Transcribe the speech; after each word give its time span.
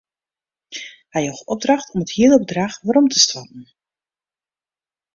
Hy 1.13 1.21
joech 1.25 1.43
opdracht 1.55 1.93
om 1.93 2.01
it 2.05 2.15
hiele 2.15 2.37
bedrach 2.41 2.77
werom 2.85 3.07
te 3.13 3.19
stoarten. 3.25 3.63